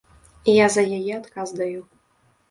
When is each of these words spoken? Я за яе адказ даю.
Я 0.53 0.65
за 0.75 0.83
яе 0.99 1.11
адказ 1.17 1.53
даю. 1.59 1.81